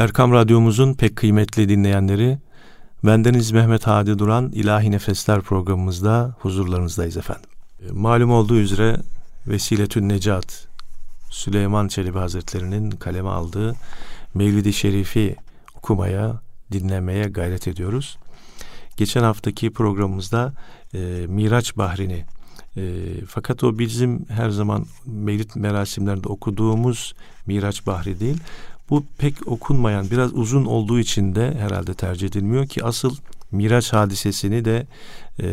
[0.00, 2.38] Erkam Radyomuzun pek kıymetli dinleyenleri,
[3.04, 7.50] bendeniz Mehmet Hadi Duran İlahi Nefesler programımızda huzurlarınızdayız efendim.
[7.88, 8.96] E, malum olduğu üzere
[9.46, 10.68] Vesiletün Necat,
[11.30, 13.74] Süleyman Çelebi Hazretleri'nin kaleme aldığı
[14.34, 15.36] Mevlid-i Şerif'i
[15.76, 16.40] okumaya,
[16.72, 18.18] dinlemeye gayret ediyoruz.
[18.96, 20.52] Geçen haftaki programımızda
[20.94, 20.98] e,
[21.28, 22.24] Miraç Bahri'ni
[22.76, 22.82] e,
[23.28, 27.14] fakat o bizim her zaman mevlid merasimlerinde okuduğumuz
[27.46, 28.36] Miraç Bahri değil.
[28.90, 33.16] Bu pek okunmayan, biraz uzun olduğu için de herhalde tercih edilmiyor ki asıl
[33.52, 34.86] Miraç hadisesini de
[35.42, 35.48] e,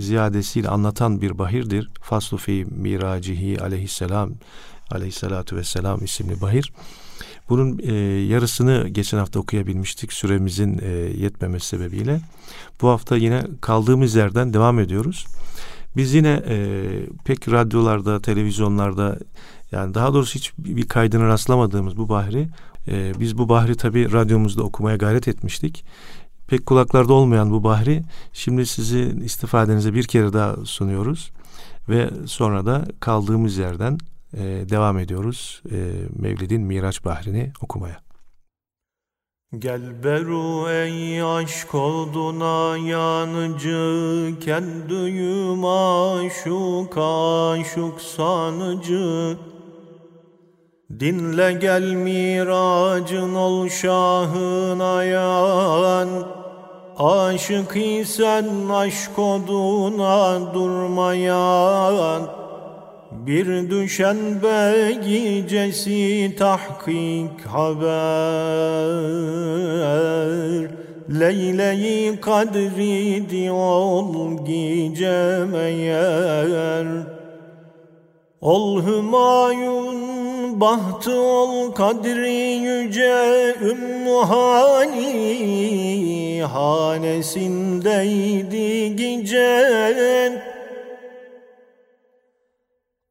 [0.00, 1.90] ziyadesiyle anlatan bir bahirdir.
[2.02, 4.32] Faslu fi miracihi aleyhisselam
[4.90, 6.72] aleyhissalatu vesselam isimli bahir.
[7.48, 10.88] Bunun e, yarısını geçen hafta okuyabilmiştik süremizin e,
[11.22, 12.20] yetmemesi sebebiyle.
[12.82, 15.26] Bu hafta yine kaldığımız yerden devam ediyoruz.
[15.96, 16.56] Biz yine e,
[17.24, 19.18] pek radyolarda, televizyonlarda
[19.72, 22.48] yani daha doğrusu hiç bir kaydını rastlamadığımız bu bahri
[22.88, 25.84] e, biz bu bahri tabi radyomuzda okumaya gayret etmiştik.
[26.46, 31.30] Pek kulaklarda olmayan bu bahri şimdi sizin istifadenize bir kere daha sunuyoruz
[31.88, 33.98] ve sonra da kaldığımız yerden
[34.34, 35.76] e, devam ediyoruz e,
[36.18, 38.06] Mevlid'in Miraç Bahri'ni okumaya.
[39.58, 49.36] Gel beru ey aşk olduna yanıcı Kendiyüm aşuk aşuk sanıcı
[50.90, 56.08] Dinle gel miracın ol şahın ayan.
[56.98, 62.22] Aşık isen aşk oduna durmayan.
[63.12, 64.16] Bir düşen
[65.04, 67.96] gecesi tahkik haber.
[71.20, 76.86] Leyle-i kadri ol gece meğer
[78.40, 80.05] Ol hümayun
[80.60, 85.36] bahtı ol kadri yüce Ümmü Hani.
[86.52, 90.42] Hanesindeydi gecen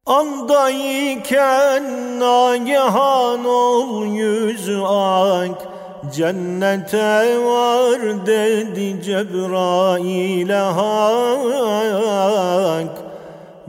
[0.06, 1.84] Andayken
[2.20, 5.68] nagehan ol yüz ak.
[6.14, 13.05] Cennete var dedi Cebrail'e hak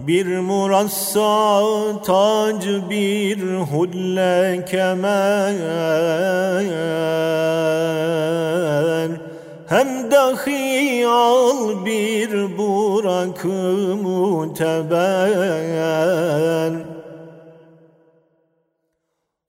[0.08, 3.40] bir murassa tac bir
[3.72, 5.54] hulle kemer
[9.70, 13.48] Hem dahi al bir burakı
[14.04, 15.52] muteber.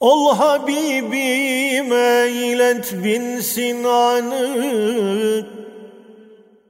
[0.01, 4.49] Ol Habibime ilet bin Sinan'ı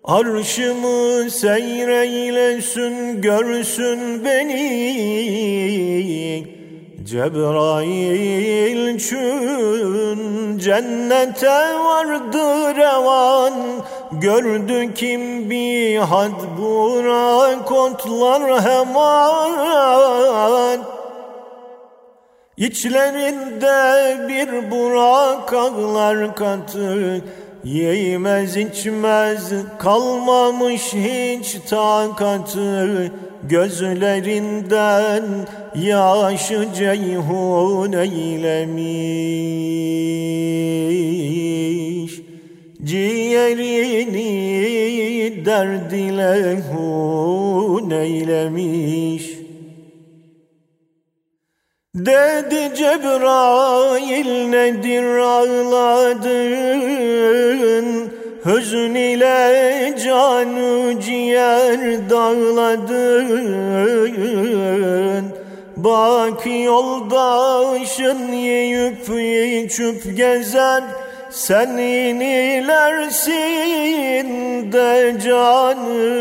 [0.09, 4.65] Arşımı seyreylesin görsün beni.
[7.05, 13.53] Cebrail çün cennete vardı revan.
[14.13, 19.61] Gördü kim bir had burak otlar hemen.
[22.57, 27.23] İçlerinde bir burak ağlar katı
[27.65, 33.13] Yemez içmez kalmamış hiç takatı.
[33.43, 35.25] Gözlerinden
[35.75, 38.89] yaşı ceyhun eylemiş.
[42.85, 44.29] Ciğerini
[45.47, 49.39] derd ile hun eylemiş.
[51.95, 55.03] Dedi Cebrail nedir
[58.59, 63.35] Hüzün ile canı ciğer dağladın.
[65.77, 69.09] Bak yoldaşın yiyip
[69.65, 70.83] içip gezer
[71.31, 73.29] Sen inilersin
[74.73, 76.21] de canın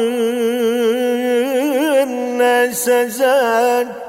[2.39, 4.06] ne sezer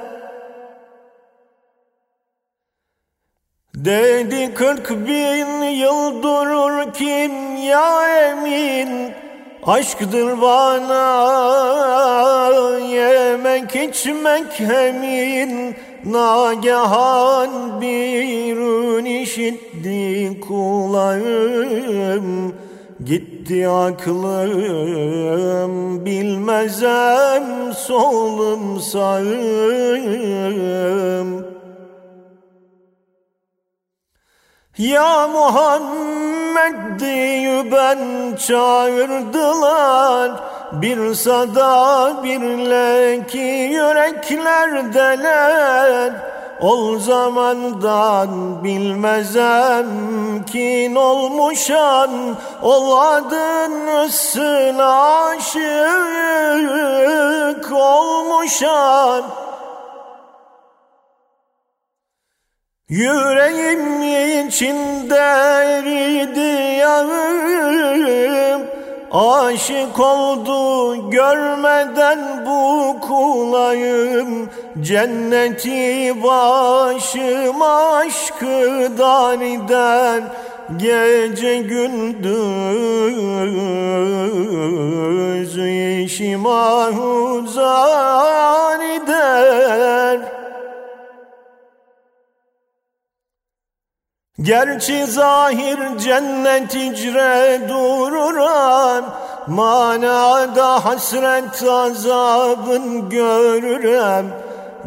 [3.84, 9.12] Dedi kırk bin yıl durur kim ya emin?
[9.66, 11.28] Aşktır bana
[12.78, 15.74] yemek içmek hemin.
[16.04, 22.54] Nagehan bir işitti kulağım.
[23.04, 24.86] Gitti aklım
[26.06, 30.18] bilmezem solum sağım
[34.78, 37.98] Ya Muhammed diye ben
[38.36, 40.30] çağırdılar.
[40.72, 46.12] Bir sada bir leki yüreklerdeler.
[46.60, 49.86] Ol zamandan bilmezem
[50.52, 52.10] kin olmuşan
[52.62, 55.62] Oladın ısın aşık
[57.72, 59.22] olmuşan
[62.90, 64.02] Yüreğim
[64.48, 68.62] içinde eridi yanım
[69.12, 74.50] Aşık oldu görmeden bu kulayım.
[74.80, 80.22] Cenneti başım aşkıdan eder
[80.76, 82.38] Gece gündüz
[86.04, 87.60] işim ahuzan
[88.80, 90.37] eder
[94.42, 99.04] Gerçi zahir cennet icre dururam
[99.46, 104.26] Manada hasret azabın görürem.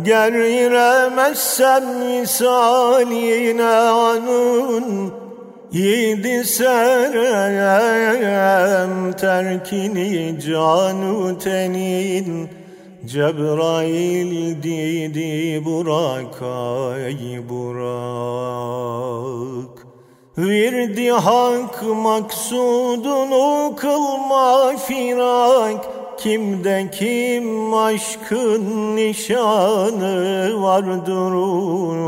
[0.02, 5.14] Geriremezsem misaline anun
[5.72, 7.92] Yedi serem
[9.12, 12.50] terkini canu tenin
[13.06, 17.82] Cebrail dedi Burak ay Burak
[20.38, 25.86] Virdi hak maksudunu kılma firak.
[26.18, 32.02] Kimde kim aşkın nişanı var durur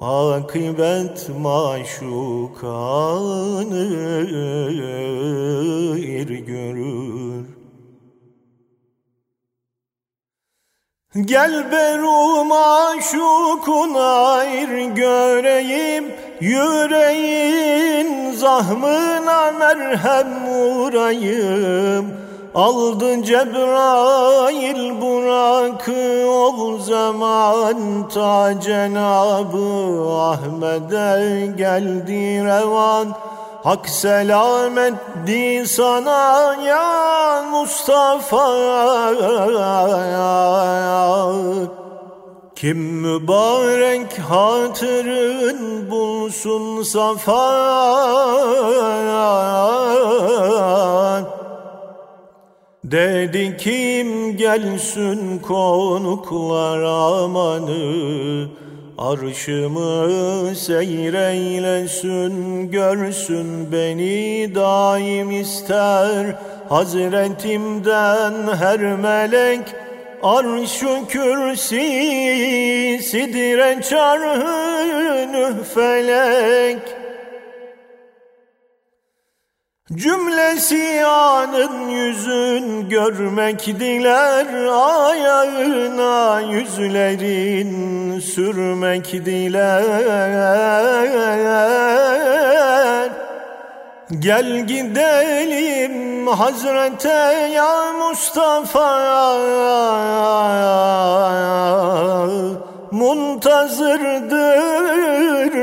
[0.00, 2.70] Akıbet maşukanı
[5.98, 7.59] ir görür
[11.16, 16.04] Gel berum aşukun ayr göreyim
[16.40, 22.12] Yüreğin zahmına merhem vurayım
[22.54, 33.08] Aldı Cebrail Burak'ı ol zaman Ta Cenabı Ahmet'e geldi revan
[33.62, 34.96] Hak selamet
[35.26, 38.48] di sana ya Mustafa.
[42.56, 47.50] Kim mübarek hatırın bulsun safa.
[52.84, 58.48] Dedi kim gelsin konuklar amanı
[59.00, 62.34] Arşımı seyreylesin,
[62.70, 66.36] görsün beni daim ister.
[66.68, 69.60] Hazretimden her melek,
[70.22, 71.80] arş-ı kürsi,
[73.02, 76.99] sidre çarhı felek.
[79.94, 84.46] Cümlesi anın yüzün görmek diler
[85.08, 89.84] ayağına yüzlerin sürmek diler.
[94.18, 99.00] Gel gidelim Hazrete ya Mustafa
[102.90, 104.30] Muntazırdır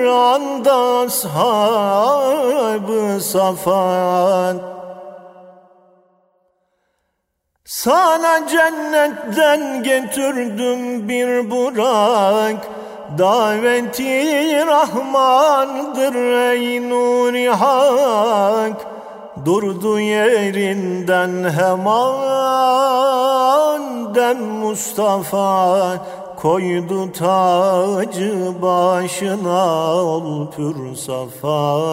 [0.05, 0.75] anda
[1.05, 2.87] ashab
[3.21, 4.57] safan.
[7.65, 12.67] Sana cennetten getirdim bir burak.
[13.17, 16.15] Daveti Rahmandır
[16.51, 18.87] ey nuri hak.
[19.45, 22.37] Durdu yerinden hemen
[24.15, 25.97] dem Mustafa
[26.37, 31.89] Koydu tacı başına ol pür safa.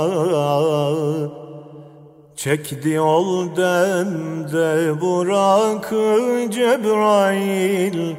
[2.37, 8.15] Çekti ol demde Burak'ı Cebrail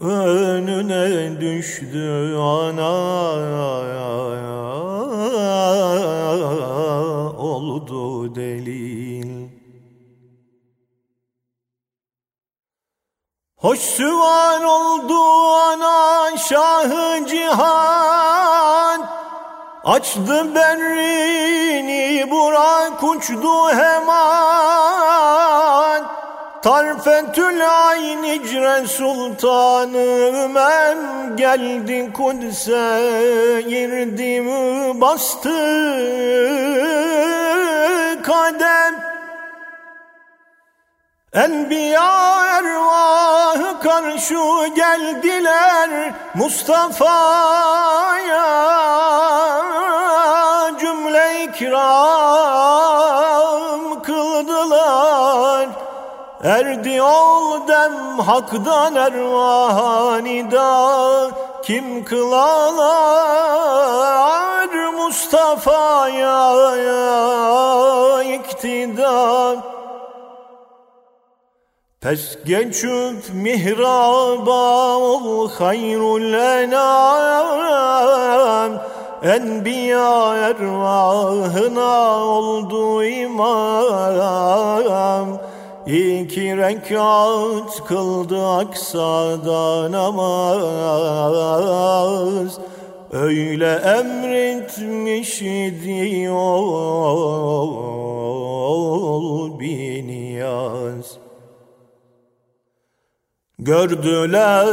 [0.00, 3.18] Önüne düştü ana.
[7.38, 9.07] Oldu delil
[13.58, 15.18] Hoş süvar oldu
[15.54, 19.08] ana şahı cihan.
[19.84, 24.08] Açtı berrini Burak uçtu hemen
[26.62, 29.98] Tarfetül ayn icre sultanı
[30.44, 30.96] Ömer
[31.36, 34.44] geldi Kudüs'e girdi
[35.00, 35.58] bastı.
[38.22, 39.17] Kadem
[41.32, 46.88] Enbiya ervahı karşı geldiler Mustafa'ya.
[50.80, 51.82] Cümle ikram
[54.02, 55.68] kıldılar.
[56.44, 60.68] Erdi ol dem hakdan ervanida.
[61.62, 63.48] Kim kılalar
[64.92, 66.54] Mustafa'ya
[68.22, 69.77] iktidar
[72.00, 77.52] Pes geçüp mihraba ol hayrul enam
[79.22, 84.08] Enbiya ervahına oldu imam.
[85.86, 90.58] İki rekat kıldı aksada namaz.
[93.12, 97.88] Öyle emretmiş idi ol
[99.60, 101.18] biniyaz
[103.68, 104.66] Gördüler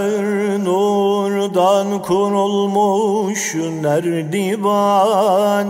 [0.63, 5.67] nurdan kurulmuş nerdivan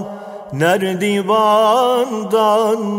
[0.53, 1.45] Nerdivandan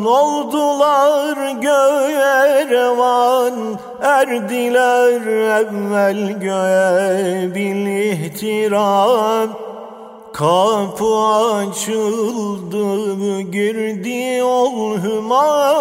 [0.07, 3.79] oldular göğe revan.
[4.03, 5.21] Erdiler
[5.61, 9.49] evvel göğe bil ihtiram.
[10.33, 11.19] Kapı
[11.57, 12.81] açıldı
[13.41, 15.77] girdi ol hümayan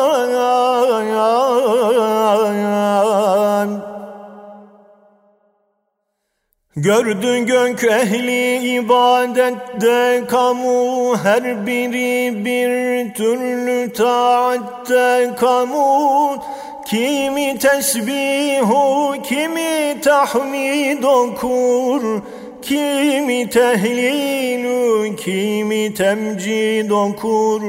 [6.78, 15.36] Gördün gök ehli ibadette kamu her biri bir türlü taatte.
[15.40, 16.38] Kamu
[16.86, 22.22] Kimi tesbihu kimi tahmid okur
[22.62, 27.62] Kimi tehlilu kimi temcid okur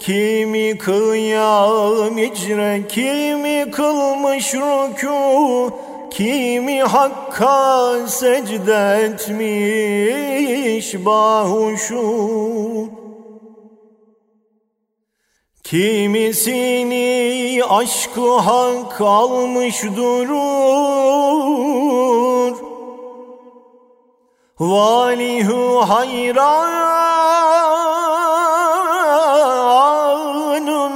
[0.00, 12.28] Kimi kıyam icre kimi kılmış rükû Kimi hakka secde etmiş bahuşu?
[15.64, 17.06] Kimisini
[17.68, 20.28] aşkı hak almış durur?
[24.60, 26.88] Valihu hayran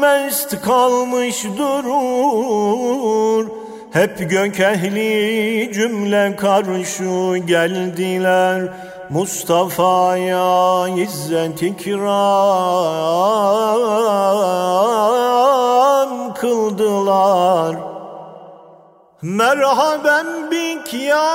[0.02, 3.21] mest kalmış durur
[3.92, 8.72] hep gök ehli cümle karşı geldiler.
[9.10, 12.12] Mustafa'ya izzet ikram
[16.34, 17.76] kıldılar.
[19.22, 21.34] Merhaben bik ya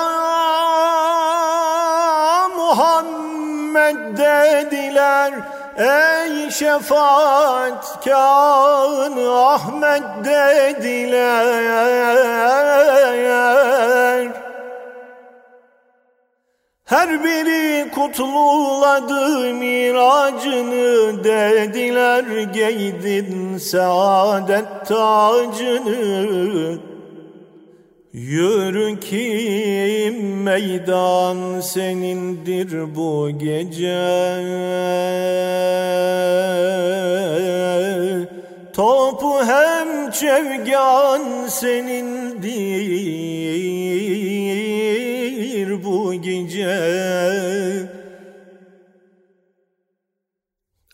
[2.57, 5.33] Muhammed dediler
[5.77, 11.47] Ey şefaat kan Ahmet dediler.
[16.85, 22.23] Her biri kutluladı miracını dediler.
[22.53, 26.77] Giydin saadet tacını
[28.17, 34.07] Yürü ki meydan senindir bu gece.
[38.73, 43.36] Topu hem çevgan senindir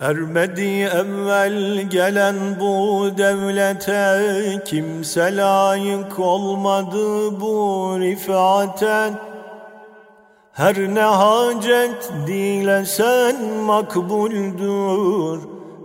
[0.03, 9.13] Ermedi evvel gelen bu devlete Kimse layık olmadı bu rifate
[10.53, 15.39] Her ne hacet dilesen makbuldür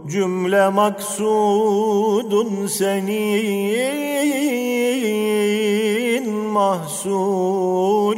[0.09, 3.49] Cümle maksudun senin
[6.31, 8.09] mahsuldür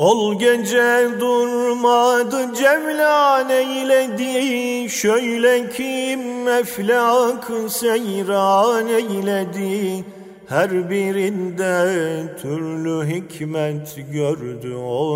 [0.00, 4.90] Ol gece durmadı cevlan eyledi.
[4.90, 10.04] Şöyle ki meflak seyran eyledi.
[10.48, 15.10] Her birinde türlü hikmet gördü ol.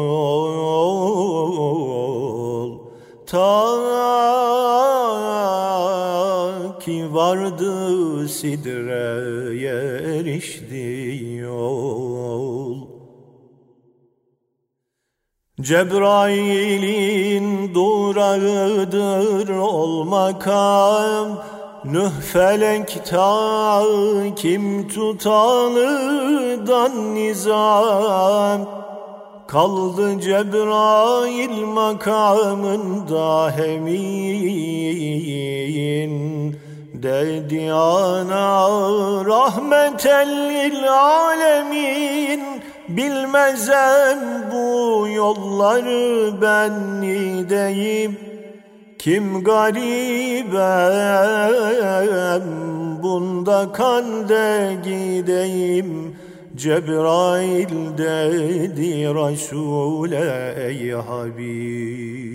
[3.26, 3.64] Ta
[6.80, 9.74] ki vardı sidreye
[10.18, 11.13] erişti
[15.64, 21.44] Cebrail'in durağıdır ol makam.
[21.84, 23.82] Nuh felek ta
[24.36, 26.34] kim tutanıdan
[27.14, 28.60] nizam.
[29.48, 34.14] Kaldı Cebrail makamında hemin
[37.04, 38.68] Dedi ana
[39.24, 42.40] rahmetellil alemin
[42.88, 44.18] Bilmezem
[44.52, 48.18] bu yolları ben nideyim.
[48.98, 50.52] Kim garibem
[53.02, 56.16] bunda kan de gideyim.
[56.56, 62.34] Cebrail dedi Resul'e ey Habib.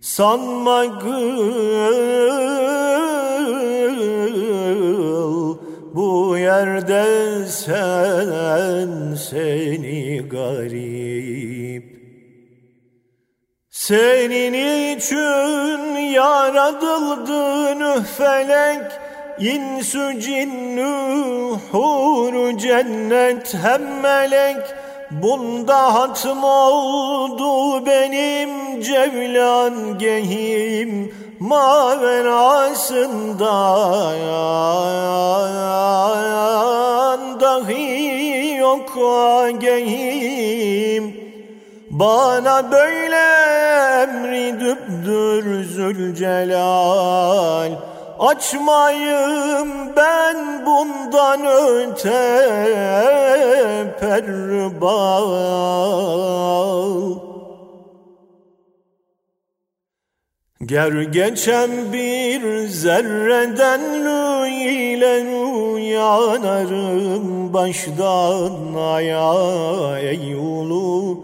[0.00, 2.30] Sanma gıl
[5.94, 7.04] bu yerde
[7.46, 11.84] sen seni garip.
[13.70, 14.52] Senin
[14.96, 18.82] için yaratıldın felek
[19.40, 24.56] İnsü cinnü huru cennet hem melek.
[25.10, 33.00] Bunda hatım oldu benim cevlan gehim Maverasında
[37.40, 38.96] dahi yok
[39.60, 41.30] gehim
[41.90, 43.16] Bana böyle
[44.02, 47.70] emri düptür Zülcelal.
[48.18, 52.48] Açmayım ben bundan öte
[54.00, 55.30] perbal
[60.66, 63.80] Ger geçen bir zerreden
[64.44, 65.36] ile
[65.72, 71.20] uyanarım baştan aya ey ulu.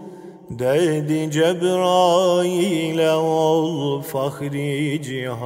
[0.49, 5.37] Dedi Cebrail'e ol fahri cihan.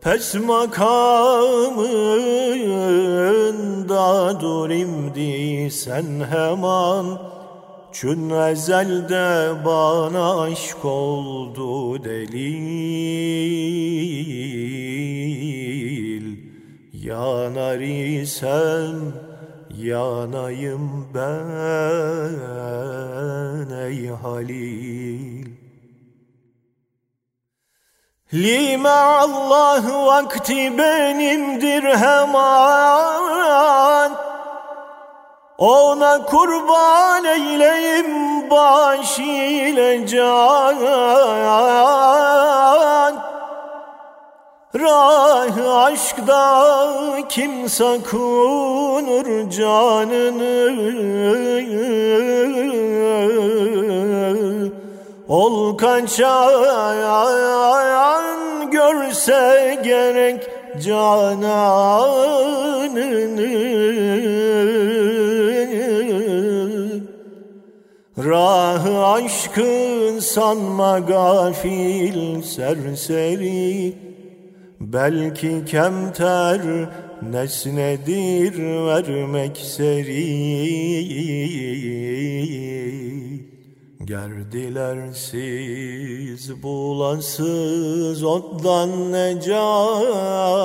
[0.00, 0.80] Pes makamında
[4.40, 7.35] dur imdi sen hemen
[8.00, 12.36] Çün ezelde bana aşk oldu delil.
[16.92, 17.78] Yanar
[18.20, 18.96] isem
[19.76, 22.30] yanayım ben
[23.76, 25.46] ey Halil.
[28.34, 32.86] Lime Allah vakti benimdir hemen
[35.58, 40.76] Ona kurban eyleyim baş ile can.
[44.80, 46.62] Rah aşkda
[47.28, 50.66] kim sakunur canını.
[55.28, 57.46] Ol kaçan
[58.70, 60.50] görse gerek
[60.84, 61.66] cananını
[69.16, 73.94] aşkın sanma gafil serseri.
[74.80, 76.60] Belki kemter
[77.22, 80.26] nesnedir vermek seri.
[84.04, 85.42] Gerdilersiz
[86.62, 90.56] bulasız ottan necat.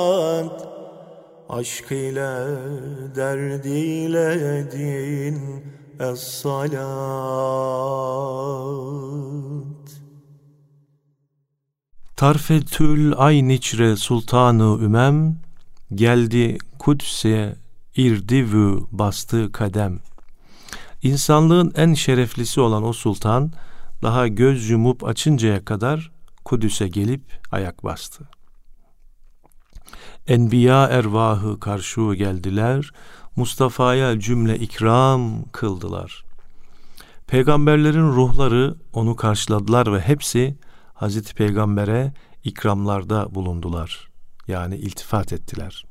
[1.48, 2.32] Aşk ile
[3.16, 5.38] derdiyle din
[6.02, 6.82] es-salat
[12.16, 15.36] Tarfetül Ayniçre Sultanı Ümem
[15.94, 17.56] geldi Kudüs'e
[17.96, 20.00] irdivü bastı kadem.
[21.02, 23.52] İnsanlığın en şereflisi olan o sultan
[24.02, 26.10] daha göz yumup açıncaya kadar
[26.44, 28.24] Kudüs'e gelip ayak bastı.
[30.28, 32.90] Enbiya ervahı karşı geldiler,
[33.36, 36.24] Mustafa'ya cümle ikram kıldılar.
[37.26, 40.56] Peygamberlerin ruhları onu karşıladılar ve hepsi
[40.94, 42.12] Hazreti Peygamber'e
[42.44, 44.08] ikramlarda bulundular.
[44.48, 45.84] Yani iltifat ettiler.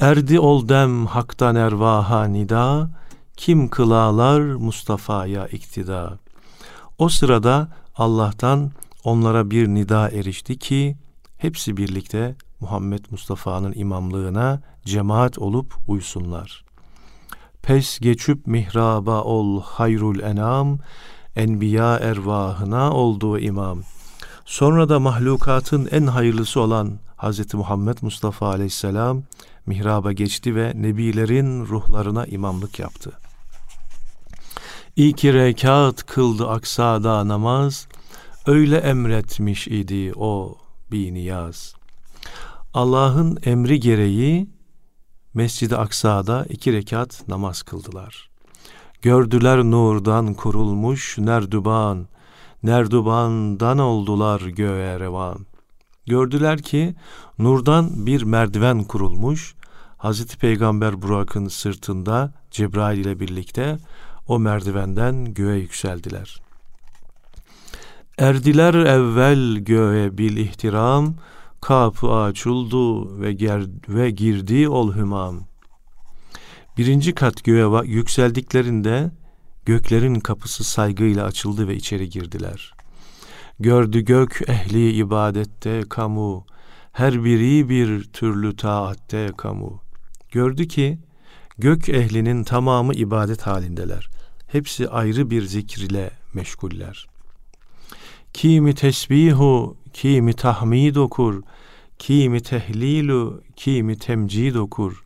[0.00, 2.90] Erdi ol dem haktan ervaha nida,
[3.36, 6.18] kim kılalar Mustafa'ya iktida.
[6.98, 8.72] O sırada Allah'tan
[9.04, 10.96] onlara bir nida erişti ki
[11.36, 16.64] hepsi birlikte Muhammed Mustafa'nın imamlığına cemaat olup uysunlar.
[17.62, 20.78] Pes geçüp mihraba ol hayrul enam,
[21.36, 23.82] enbiya ervahına olduğu imam.
[24.44, 27.54] Sonra da mahlukatın en hayırlısı olan Hz.
[27.54, 29.22] Muhammed Mustafa aleyhisselam
[29.66, 33.12] mihraba geçti ve nebilerin ruhlarına imamlık yaptı.
[34.96, 37.88] İki rekat kıldı aksada namaz,
[38.46, 40.58] öyle emretmiş idi o
[40.92, 41.77] biniyaz.
[42.74, 44.50] Allah'ın emri gereği
[45.34, 48.30] Mescid-i Aksa'da iki rekat namaz kıldılar.
[49.02, 52.06] Gördüler nurdan kurulmuş nerduban,
[52.62, 55.46] nerdubandan oldular göğe revan.
[56.06, 56.94] Gördüler ki
[57.38, 59.54] nurdan bir merdiven kurulmuş,
[59.96, 63.78] Hazreti Peygamber Burak'ın sırtında Cebrail ile birlikte
[64.28, 66.40] o merdivenden göğe yükseldiler.
[68.18, 71.14] Erdiler evvel göğe bil ihtiram,
[71.60, 75.40] kapı açıldı ve, ger ve girdi ol hümam.
[76.78, 79.10] Birinci kat göğe yükseldiklerinde
[79.66, 82.72] göklerin kapısı saygıyla açıldı ve içeri girdiler.
[83.60, 86.46] Gördü gök ehli ibadette kamu,
[86.92, 89.82] her biri bir türlü taatte kamu.
[90.30, 90.98] Gördü ki
[91.58, 94.08] gök ehlinin tamamı ibadet halindeler.
[94.46, 97.06] Hepsi ayrı bir zikr ile meşguller.
[98.32, 101.42] Kimi tesbihu, kimi tahmid okur,
[101.98, 105.04] kimi tehlilu, kimi temcid okur.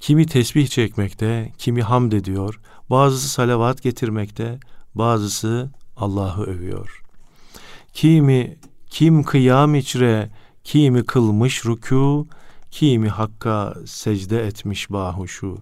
[0.00, 4.58] Kimi tesbih çekmekte, kimi hamd ediyor, bazısı salavat getirmekte,
[4.94, 7.02] bazısı Allah'ı övüyor.
[7.92, 8.56] Kimi
[8.90, 10.30] kim kıyam içre,
[10.64, 12.26] kimi kılmış rükû,
[12.70, 15.58] kimi hakka secde etmiş bahuşu.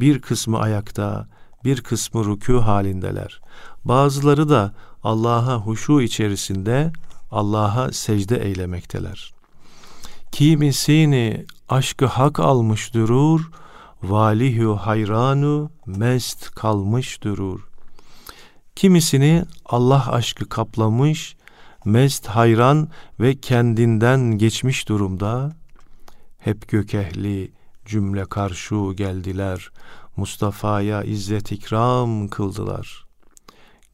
[0.00, 1.28] Bir kısmı ayakta,
[1.64, 3.40] bir kısmı rükû halindeler.
[3.84, 6.92] Bazıları da Allah'a huşu içerisinde
[7.30, 9.32] Allah'a secde eylemekteler.
[10.32, 13.50] Kimisini aşkı hak almış durur,
[14.02, 17.68] valihü hayranu mest kalmış durur.
[18.76, 21.36] Kimisini Allah aşkı kaplamış,
[21.84, 22.88] mest hayran
[23.20, 25.56] ve kendinden geçmiş durumda.
[26.38, 27.52] Hep gök ehli
[27.86, 29.70] cümle karşı geldiler,
[30.16, 33.07] Mustafa'ya izzet ikram kıldılar.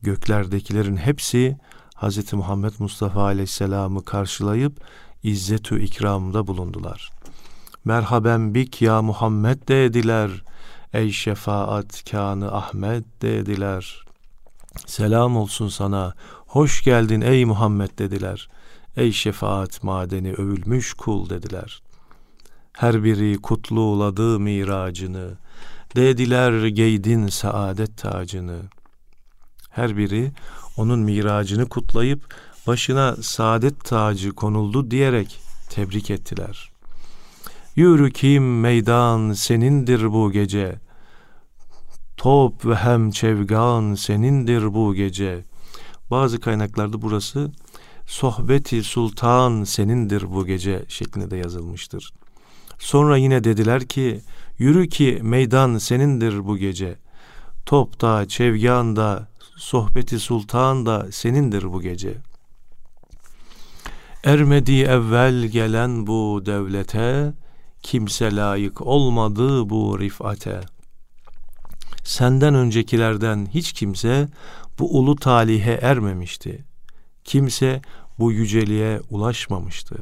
[0.04, 1.56] Göklerdekilerin hepsi
[1.96, 2.32] Hz.
[2.32, 4.80] Muhammed Mustafa Aleyhisselam'ı karşılayıp
[5.22, 7.10] izzetü ikramda bulundular.
[7.84, 10.30] Merhaben bik ya Muhammed dediler.
[10.92, 14.04] Ey şefaat kanı Ahmet dediler.
[14.86, 16.14] Selam olsun sana.
[16.46, 18.48] Hoş geldin ey Muhammed dediler.
[18.96, 21.82] Ey şefaat madeni övülmüş kul dediler.
[22.72, 25.38] Her biri kutluğuladı miracını.
[25.96, 28.60] Dediler geydin saadet tacını.
[29.74, 30.32] Her biri
[30.76, 32.34] onun miracını kutlayıp
[32.66, 36.70] başına saadet tacı konuldu diyerek tebrik ettiler.
[37.76, 40.74] Yürü kim meydan senindir bu gece.
[42.16, 45.44] Top ve hem çevgan senindir bu gece.
[46.10, 47.52] Bazı kaynaklarda burası
[48.06, 52.12] sohbeti sultan senindir bu gece şeklinde de yazılmıştır.
[52.78, 54.20] Sonra yine dediler ki
[54.58, 56.96] yürü ki meydan senindir bu gece.
[57.66, 62.14] Top da çevgan da sohbeti sultan da senindir bu gece.
[64.24, 67.32] Ermedi evvel gelen bu devlete,
[67.82, 70.60] kimse layık olmadı bu rifate.
[72.04, 74.28] Senden öncekilerden hiç kimse
[74.78, 76.64] bu ulu talihe ermemişti.
[77.24, 77.82] Kimse
[78.18, 79.96] bu yüceliğe ulaşmamıştı.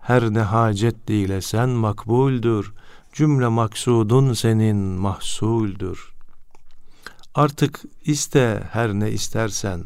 [0.00, 2.72] Her ne hacet ile sen makbuldür,
[3.12, 6.13] cümle maksudun senin mahsuldür.
[7.34, 9.84] Artık iste her ne istersen,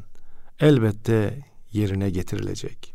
[0.61, 1.38] elbette
[1.72, 2.94] yerine getirilecek.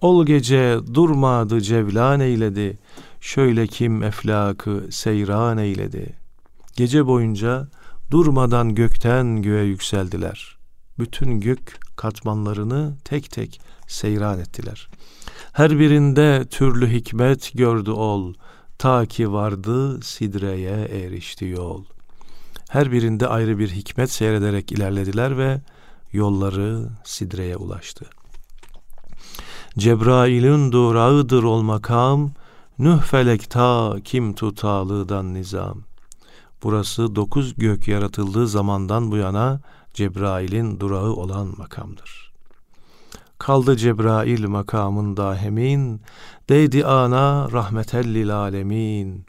[0.00, 2.78] Ol gece durmadı cevlan eyledi,
[3.20, 6.14] şöyle kim eflakı seyran eyledi.
[6.76, 7.68] Gece boyunca
[8.10, 10.58] durmadan gökten göğe yükseldiler.
[10.98, 14.88] Bütün gök katmanlarını tek tek seyran ettiler.
[15.52, 18.34] Her birinde türlü hikmet gördü ol,
[18.78, 21.84] ta ki vardı sidreye erişti yol.
[22.74, 25.60] Her birinde ayrı bir hikmet seyrederek ilerlediler ve
[26.12, 28.04] yolları sidreye ulaştı.
[29.78, 32.32] Cebrail'in durağıdır ol makam,
[32.78, 35.82] Nuh felek ta kim tutalıdan nizam.
[36.62, 39.60] Burası dokuz gök yaratıldığı zamandan bu yana
[39.92, 42.32] Cebrail'in durağı olan makamdır.
[43.38, 46.00] Kaldı Cebrail makamında hemin,
[46.48, 49.26] değdi ana rahmetellil alemin.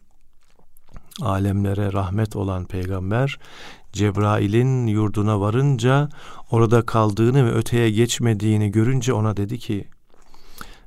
[1.21, 3.39] Alemlere rahmet olan peygamber
[3.93, 6.09] Cebrail'in yurduna varınca
[6.51, 9.87] orada kaldığını ve öteye geçmediğini görünce ona dedi ki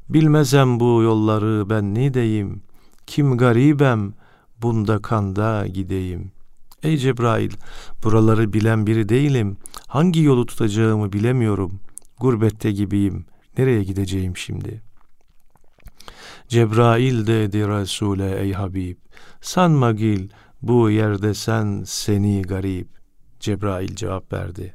[0.08, 2.62] Bilmezem bu yolları ben ne deyim,
[3.06, 4.14] kim garibem,
[4.62, 6.32] bunda kanda gideyim.
[6.82, 7.50] Ey Cebrail,
[8.04, 11.80] buraları bilen biri değilim, hangi yolu tutacağımı bilemiyorum,
[12.20, 13.26] gurbette gibiyim,
[13.58, 14.88] nereye gideceğim şimdi?
[16.48, 18.96] Cebrail dedi Resul'e ey Habib,
[19.40, 20.28] sanma gil,
[20.62, 22.88] bu yerde sen seni garip.
[23.40, 24.74] Cebrail cevap verdi.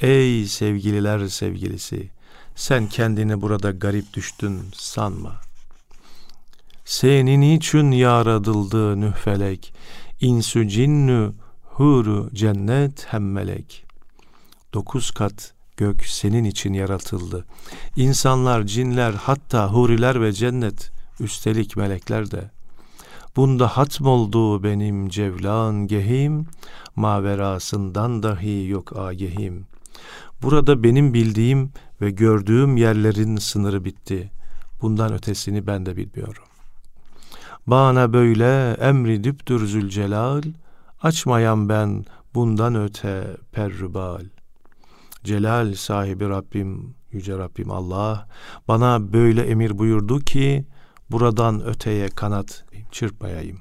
[0.00, 2.10] Ey sevgililer sevgilisi,
[2.54, 5.40] sen kendini burada garip düştün sanma.
[6.84, 9.74] Senin için yaradıldı nühfelek,
[10.20, 13.84] insü cinnü, huru cennet hem melek.
[14.74, 17.44] Dokuz kat gök senin için yaratıldı.
[17.96, 22.50] İnsanlar, cinler, hatta huriler ve cennet, üstelik melekler de.
[23.36, 26.46] Bunda hatm oldu benim cevlan gehim,
[26.96, 29.66] maverasından dahi yok agehim.
[30.42, 34.30] Burada benim bildiğim ve gördüğüm yerlerin sınırı bitti.
[34.82, 36.42] Bundan ötesini ben de bilmiyorum.
[37.66, 40.42] Bana böyle emri düptür zülcelal,
[41.02, 42.04] açmayan ben
[42.34, 44.24] bundan öte perrübal.
[45.24, 48.28] Celal sahibi Rabbim, yüce Rabbim Allah,
[48.68, 50.66] bana böyle emir buyurdu ki,
[51.10, 53.58] buradan öteye kanat çırpmayayım.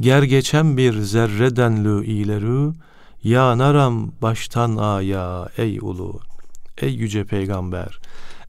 [0.00, 2.74] Ger geçen bir zerreden lü ileri,
[3.22, 6.20] ya naram baştan aya ey ulu,
[6.78, 7.98] ey yüce peygamber,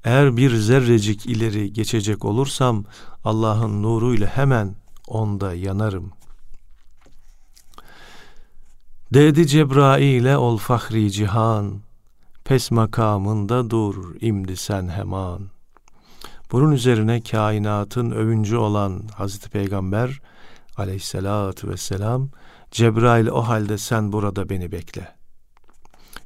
[0.04, 2.86] eğer bir zerrecik ileri geçecek olursam
[3.24, 4.76] Allah'ın nuruyla hemen
[5.08, 6.12] onda yanarım.
[9.14, 11.82] Dedi Cebrail'e ol fahri cihan,
[12.44, 15.42] pes makamında dur imdi sen heman.
[16.52, 20.22] Bunun üzerine kainatın övüncü olan Hazreti Peygamber
[20.78, 22.30] aleyhissalatu vesselam
[22.72, 25.16] Cebrail o halde sen burada beni bekle.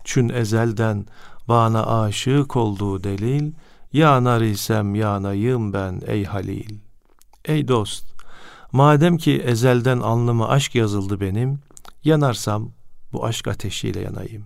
[0.04, 1.06] Çün ezelden
[1.48, 3.54] bana aşık olduğu delil,
[3.94, 6.80] yanar isem yanayım ben ey Halil.
[7.46, 8.06] Ey dost,
[8.72, 11.60] madem ki ezelden alnıma aşk yazıldı benim,
[12.04, 12.72] yanarsam
[13.14, 14.46] bu aşk ateşiyle yanayım.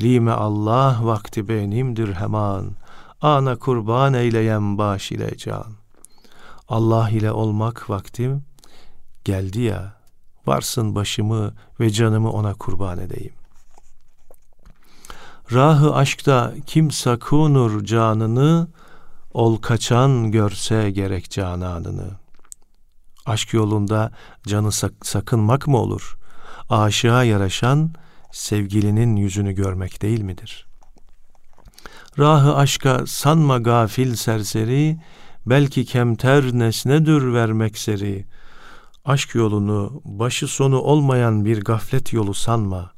[0.00, 2.76] Lime Allah vakti benimdir heman,
[3.20, 5.72] ana kurban eyleyem baş ile can.
[6.68, 8.44] Allah ile olmak vaktim
[9.24, 9.96] geldi ya,
[10.46, 13.32] varsın başımı ve canımı ona kurban edeyim.
[15.52, 18.68] Rahı aşkta kim sakunur canını,
[19.32, 22.10] ol kaçan görse gerek cananını.
[23.26, 24.12] Aşk yolunda
[24.46, 26.18] canı sak- sakınmak mı olur?
[26.72, 27.92] Aşığa yaraşan
[28.30, 30.66] sevgilinin yüzünü görmek değil midir?
[32.18, 35.00] Rahı aşka sanma gafil serseri,
[35.46, 38.26] belki kemter nesnedir vermek seri.
[39.04, 42.92] Aşk yolunu başı sonu olmayan bir gaflet yolu sanma.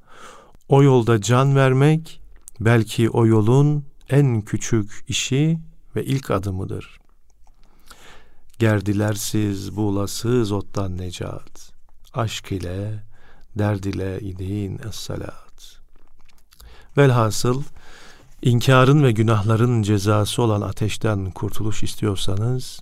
[0.69, 2.21] O yolda can vermek
[2.61, 5.59] belki o yolun en küçük işi
[5.97, 6.99] ve ilk adımıdır.
[8.59, 11.73] Gerdilersiz, buğulasız ottan necat.
[12.15, 13.05] Aşk ile,
[13.59, 15.81] derd ile idin es-salat.
[16.97, 17.63] Velhasıl,
[18.43, 22.81] inkarın ve günahların cezası olan ateşten kurtuluş istiyorsanız,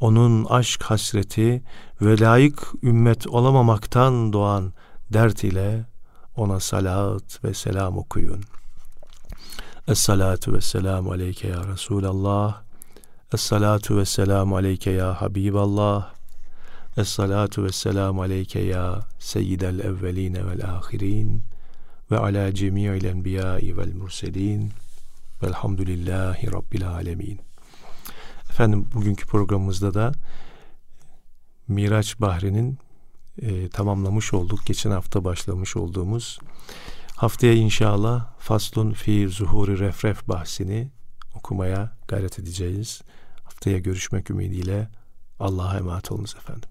[0.00, 1.62] onun aşk hasreti
[2.02, 4.72] ve layık ümmet olamamaktan doğan
[5.12, 5.84] dert ile
[6.36, 8.40] ona salat ve selam okuyun.
[9.88, 12.62] Es-salatu ve selamu aleyke ya Resulallah.
[13.32, 16.19] Es-salatu ve selamu aleyke ya Habiballah.
[16.96, 21.42] Es-salatu ve selamu aleyke ya Seyyidel evveline vel ahirin.
[22.10, 24.70] Ve ala cemi'il enbiyai vel murselin.
[25.42, 27.40] Velhamdülillahi Rabbil alemin.
[28.50, 30.12] Efendim bugünkü programımızda da
[31.68, 32.78] Miraç Bahri'nin
[33.42, 34.66] e, tamamlamış olduk.
[34.66, 36.38] Geçen hafta başlamış olduğumuz
[37.16, 40.90] haftaya inşallah Faslun fi Zuhuri Refref bahsini
[41.34, 43.02] okumaya gayret edeceğiz.
[43.44, 44.88] Haftaya görüşmek ümidiyle
[45.40, 46.68] Allah'a emanet olunuz efendim.